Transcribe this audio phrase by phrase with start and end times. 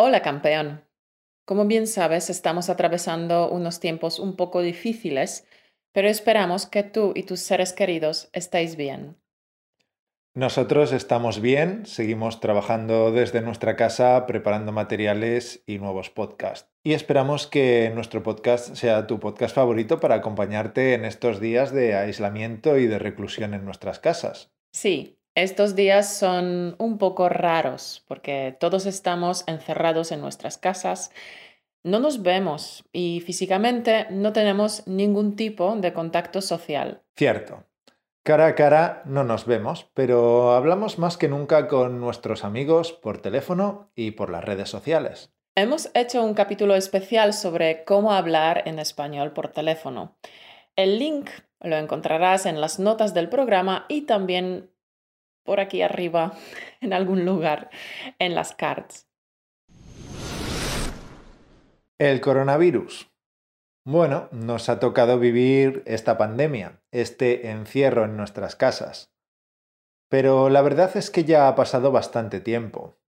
[0.00, 0.84] Hola campeón.
[1.44, 5.44] Como bien sabes, estamos atravesando unos tiempos un poco difíciles,
[5.90, 9.16] pero esperamos que tú y tus seres queridos estéis bien.
[10.34, 16.70] Nosotros estamos bien, seguimos trabajando desde nuestra casa, preparando materiales y nuevos podcasts.
[16.84, 21.96] Y esperamos que nuestro podcast sea tu podcast favorito para acompañarte en estos días de
[21.96, 24.52] aislamiento y de reclusión en nuestras casas.
[24.70, 31.12] Sí, estos días son un poco raros porque todos estamos encerrados en nuestras casas,
[31.84, 37.02] no nos vemos y físicamente no tenemos ningún tipo de contacto social.
[37.16, 37.64] Cierto.
[38.24, 43.22] Cara a cara no nos vemos, pero hablamos más que nunca con nuestros amigos por
[43.22, 45.32] teléfono y por las redes sociales.
[45.54, 50.16] Hemos hecho un capítulo especial sobre cómo hablar en español por teléfono.
[50.76, 51.30] El link
[51.60, 54.70] lo encontrarás en las notas del programa y también
[55.48, 56.34] por aquí arriba,
[56.82, 57.70] en algún lugar,
[58.18, 59.08] en las cards.
[61.98, 63.10] El coronavirus.
[63.86, 69.10] Bueno, nos ha tocado vivir esta pandemia, este encierro en nuestras casas.
[70.10, 72.98] Pero la verdad es que ya ha pasado bastante tiempo.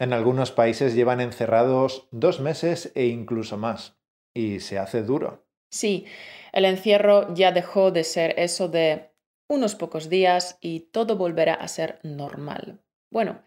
[0.00, 3.96] En algunos países llevan encerrados dos meses e incluso más,
[4.34, 5.46] y se hace duro.
[5.70, 6.06] Sí,
[6.52, 9.13] el encierro ya dejó de ser eso de
[9.54, 12.80] unos pocos días y todo volverá a ser normal.
[13.10, 13.42] Bueno,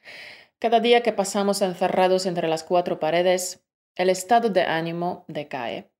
[0.59, 3.63] cada día que pasamos encerrados entre las cuatro paredes,
[3.95, 5.91] el estado de ánimo decae.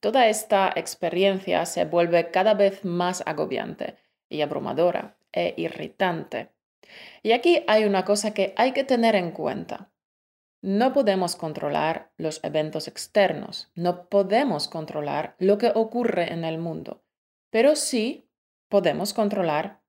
[0.00, 3.96] Toda esta experiencia se vuelve cada vez más agobiante
[4.28, 6.52] y abrumadora e irritante.
[7.22, 9.90] Y aquí hay una cosa que hay que tener en cuenta.
[10.62, 17.04] No podemos controlar los eventos externos, no podemos controlar lo que ocurre en el mundo,
[17.50, 18.25] pero sí
[18.68, 19.80] podemos controlar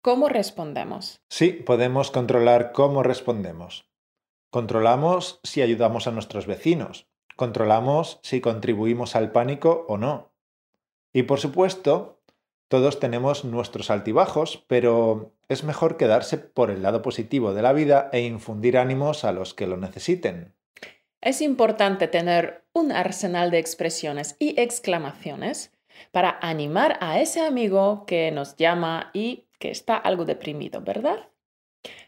[0.00, 1.20] cómo respondemos.
[1.28, 3.88] Sí, podemos controlar cómo respondemos.
[4.50, 7.08] Controlamos si ayudamos a nuestros vecinos.
[7.36, 10.30] Controlamos si contribuimos al pánico o no.
[11.12, 12.20] Y por supuesto,
[12.68, 18.08] todos tenemos nuestros altibajos, pero es mejor quedarse por el lado positivo de la vida
[18.12, 20.54] e infundir ánimos a los que lo necesiten.
[21.20, 25.73] Es importante tener un arsenal de expresiones y exclamaciones
[26.12, 31.28] para animar a ese amigo que nos llama y que está algo deprimido, ¿verdad?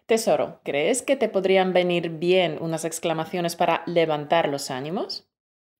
[0.06, 5.28] Tesoro, ¿crees que te podrían venir bien unas exclamaciones para levantar los ánimos?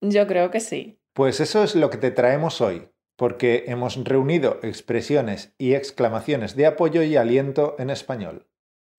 [0.01, 0.99] Yo creo que sí.
[1.13, 6.67] Pues eso es lo que te traemos hoy, porque hemos reunido expresiones y exclamaciones de
[6.67, 8.47] apoyo y aliento en español.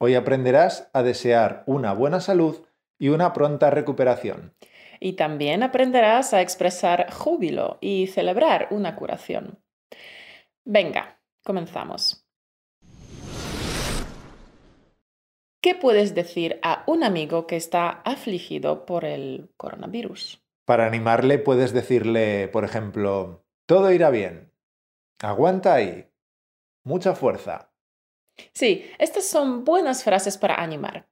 [0.01, 2.65] Hoy aprenderás a desear una buena salud
[2.99, 4.55] y una pronta recuperación
[5.01, 9.59] y también aprenderás a expresar júbilo y celebrar una curación.
[10.65, 12.25] Venga, comenzamos.
[15.61, 20.43] ¿Qué puedes decir a un amigo que está afligido por el coronavirus?
[20.65, 24.53] Para animarle puedes decirle, por ejemplo, todo irá bien.
[25.21, 26.09] Aguanta ahí.
[26.85, 27.73] Mucha fuerza.
[28.53, 31.09] Sí, estas son buenas frases para animar.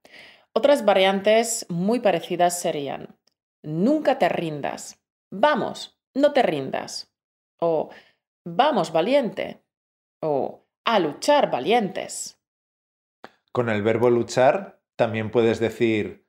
[0.52, 3.18] Otras variantes muy parecidas serían,
[3.66, 5.02] nunca te rindas.
[5.30, 7.12] Vamos, no te rindas.
[7.60, 7.90] O
[8.44, 9.64] vamos, valiente.
[10.22, 12.40] O a luchar, valientes.
[13.52, 16.26] Con el verbo luchar también puedes decir,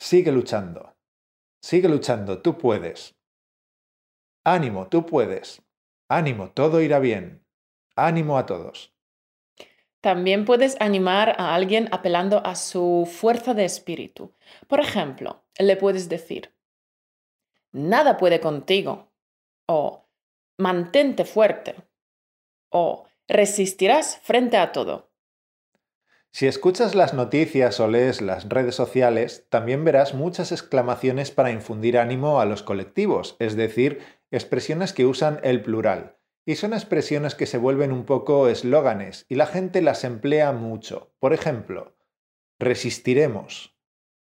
[0.00, 0.96] sigue luchando.
[1.62, 3.16] Sigue luchando, tú puedes.
[4.44, 5.62] Ánimo, tú puedes.
[6.08, 7.46] Ánimo, todo irá bien.
[7.94, 8.92] Ánimo a todos.
[10.00, 14.34] También puedes animar a alguien apelando a su fuerza de espíritu.
[14.66, 16.51] Por ejemplo, le puedes decir,
[17.72, 19.12] nada puede contigo,
[19.66, 20.06] o
[20.58, 21.74] mantente fuerte,
[22.70, 25.10] o resistirás frente a todo.
[26.34, 31.98] Si escuchas las noticias o lees las redes sociales, también verás muchas exclamaciones para infundir
[31.98, 34.00] ánimo a los colectivos, es decir,
[34.30, 36.16] expresiones que usan el plural.
[36.46, 41.12] Y son expresiones que se vuelven un poco eslóganes y la gente las emplea mucho.
[41.20, 41.94] Por ejemplo,
[42.58, 43.76] resistiremos.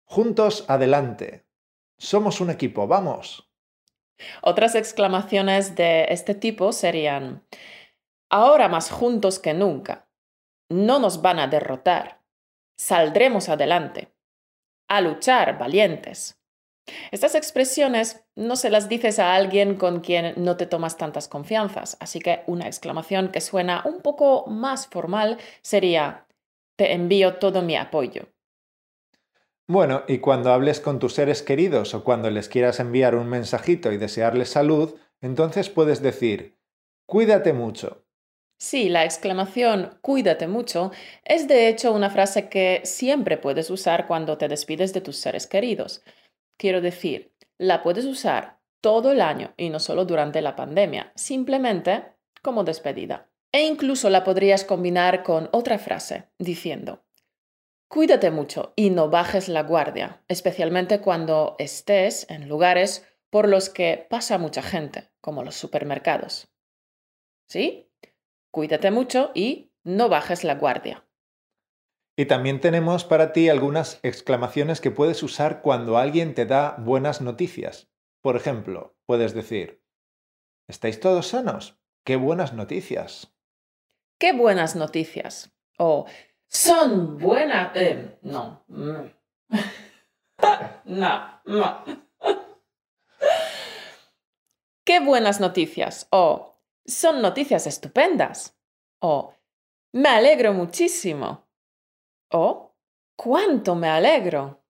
[0.03, 1.45] Juntos adelante.
[1.97, 3.49] Somos un equipo, vamos.
[4.41, 7.45] Otras exclamaciones de este tipo serían,
[8.29, 10.07] ahora más juntos que nunca.
[10.69, 12.21] No nos van a derrotar.
[12.77, 14.13] Saldremos adelante.
[14.87, 16.39] A luchar, valientes.
[17.11, 21.95] Estas expresiones no se las dices a alguien con quien no te tomas tantas confianzas,
[22.01, 26.27] así que una exclamación que suena un poco más formal sería,
[26.75, 28.32] te envío todo mi apoyo.
[29.67, 33.91] Bueno, y cuando hables con tus seres queridos o cuando les quieras enviar un mensajito
[33.91, 36.57] y desearles salud, entonces puedes decir,
[37.05, 38.03] cuídate mucho.
[38.59, 40.91] Sí, la exclamación cuídate mucho
[41.23, 45.47] es de hecho una frase que siempre puedes usar cuando te despides de tus seres
[45.47, 46.03] queridos.
[46.57, 52.03] Quiero decir, la puedes usar todo el año y no solo durante la pandemia, simplemente
[52.41, 53.29] como despedida.
[53.51, 57.02] E incluso la podrías combinar con otra frase, diciendo,
[57.93, 64.07] Cuídate mucho y no bajes la guardia, especialmente cuando estés en lugares por los que
[64.09, 66.51] pasa mucha gente, como los supermercados.
[67.47, 67.91] ¿Sí?
[68.49, 71.05] Cuídate mucho y no bajes la guardia.
[72.17, 77.21] Y también tenemos para ti algunas exclamaciones que puedes usar cuando alguien te da buenas
[77.21, 77.91] noticias.
[78.23, 79.83] Por ejemplo, puedes decir,
[80.67, 81.79] ¿estáis todos sanos?
[82.03, 83.35] ¡Qué buenas noticias!
[84.17, 85.53] ¡Qué buenas noticias!
[85.77, 86.05] O
[86.53, 87.75] son buenas...
[87.75, 88.63] Eh, no.
[88.67, 89.11] Mm.
[90.85, 91.41] no.
[91.45, 91.83] no.
[94.85, 96.07] ¡Qué buenas noticias!
[96.11, 98.57] O son noticias estupendas.
[99.01, 99.33] O
[99.93, 101.47] me alegro muchísimo.
[102.31, 102.75] O
[103.15, 104.63] cuánto me alegro.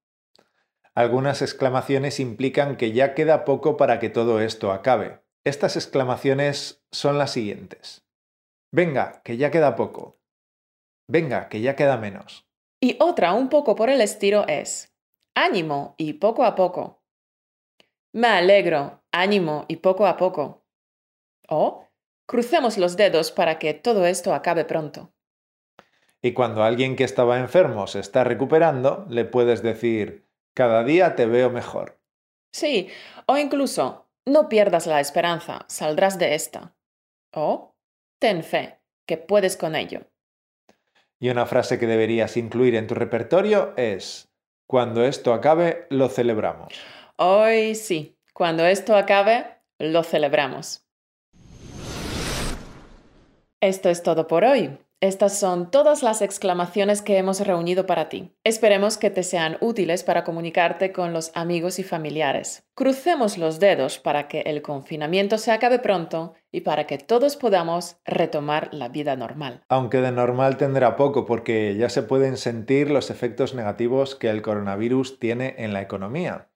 [0.95, 5.23] Algunas exclamaciones implican que ya queda poco para que todo esto acabe.
[5.43, 8.05] Estas exclamaciones son las siguientes.
[8.71, 10.22] Venga, que ya queda poco.
[11.07, 12.47] Venga, que ya queda menos.
[12.81, 14.93] Y otra un poco por el estilo es,
[15.35, 17.01] ánimo y poco a poco.
[18.13, 20.65] Me alegro, ánimo y poco a poco.
[21.47, 21.87] O
[22.27, 25.13] crucemos los dedos para que todo esto acabe pronto.
[26.21, 31.25] Y cuando alguien que estaba enfermo se está recuperando, le puedes decir, cada día te
[31.25, 31.99] veo mejor.
[32.53, 32.87] Sí,
[33.25, 36.75] o incluso, no pierdas la esperanza, saldrás de esta.
[37.33, 37.75] O,
[38.19, 40.01] ten fe, que puedes con ello.
[41.19, 44.29] Y una frase que deberías incluir en tu repertorio es,
[44.67, 46.73] cuando esto acabe, lo celebramos.
[47.17, 49.45] Hoy sí, cuando esto acabe,
[49.79, 50.85] lo celebramos.
[53.61, 54.77] Esto es todo por hoy.
[55.03, 58.31] Estas son todas las exclamaciones que hemos reunido para ti.
[58.45, 62.63] Esperemos que te sean útiles para comunicarte con los amigos y familiares.
[62.73, 67.97] Crucemos los dedos para que el confinamiento se acabe pronto y para que todos podamos
[68.05, 69.65] retomar la vida normal.
[69.67, 74.41] Aunque de normal tendrá poco porque ya se pueden sentir los efectos negativos que el
[74.41, 76.47] coronavirus tiene en la economía.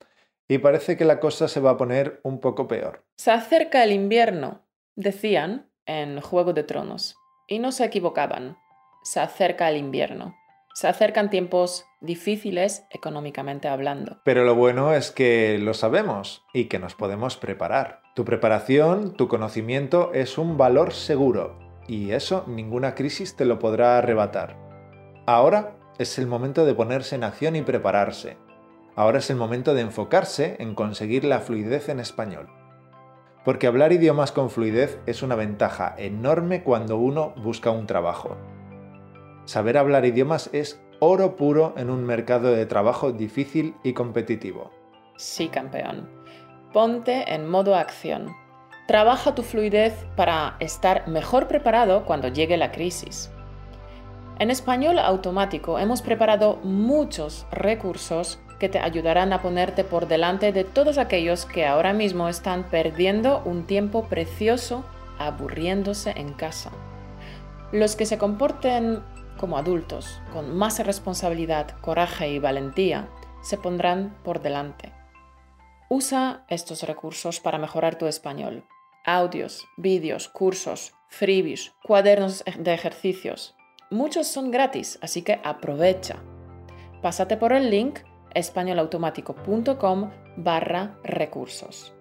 [0.47, 3.03] Y parece que la cosa se va a poner un poco peor.
[3.17, 4.61] Se acerca el invierno,
[4.95, 7.17] decían en Juego de Tronos.
[7.47, 8.57] Y no se equivocaban.
[9.03, 10.35] Se acerca el invierno.
[10.73, 14.19] Se acercan tiempos difíciles económicamente hablando.
[14.25, 18.01] Pero lo bueno es que lo sabemos y que nos podemos preparar.
[18.15, 21.57] Tu preparación, tu conocimiento es un valor seguro
[21.87, 24.57] y eso ninguna crisis te lo podrá arrebatar.
[25.25, 28.37] Ahora es el momento de ponerse en acción y prepararse.
[28.95, 32.56] Ahora es el momento de enfocarse en conseguir la fluidez en español
[33.43, 38.37] porque hablar idiomas con fluidez es una ventaja enorme cuando uno busca un trabajo.
[39.45, 44.71] Saber hablar idiomas es oro puro en un mercado de trabajo difícil y competitivo.
[45.15, 46.09] Sí, campeón.
[46.73, 48.35] Ponte en modo acción.
[48.87, 53.31] Trabaja tu fluidez para estar mejor preparado cuando llegue la crisis.
[54.39, 60.63] En español automático hemos preparado muchos recursos que te ayudarán a ponerte por delante de
[60.63, 64.85] todos aquellos que ahora mismo están perdiendo un tiempo precioso
[65.19, 66.71] aburriéndose en casa.
[67.71, 69.03] Los que se comporten
[69.37, 73.07] como adultos, con más responsabilidad, coraje y valentía,
[73.41, 74.91] se pondrán por delante.
[75.89, 78.65] Usa estos recursos para mejorar tu español.
[79.05, 83.55] Audios, vídeos, cursos, freebies, cuadernos de ejercicios.
[83.89, 86.17] Muchos son gratis, así que aprovecha.
[87.01, 87.99] Pásate por el link
[88.37, 91.93] españolautomático.com barra recursos.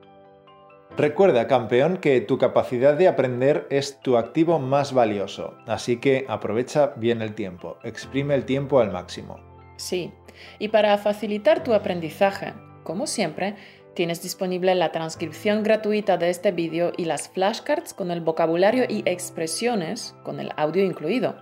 [0.96, 6.94] Recuerda, campeón, que tu capacidad de aprender es tu activo más valioso, así que aprovecha
[6.96, 9.38] bien el tiempo, exprime el tiempo al máximo.
[9.76, 10.12] Sí,
[10.58, 13.56] y para facilitar tu aprendizaje, como siempre,
[13.92, 19.02] tienes disponible la transcripción gratuita de este vídeo y las flashcards con el vocabulario y
[19.04, 21.36] expresiones con el audio incluido.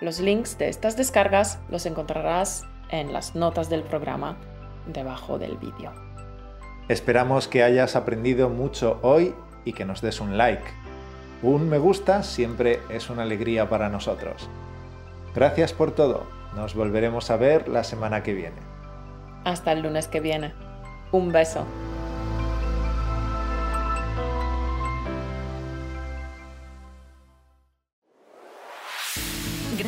[0.00, 4.36] Los links de estas descargas los encontrarás en las notas del programa
[4.86, 5.92] debajo del vídeo.
[6.88, 10.64] Esperamos que hayas aprendido mucho hoy y que nos des un like.
[11.42, 14.48] Un me gusta siempre es una alegría para nosotros.
[15.34, 16.26] Gracias por todo.
[16.56, 18.56] Nos volveremos a ver la semana que viene.
[19.44, 20.54] Hasta el lunes que viene.
[21.12, 21.64] Un beso.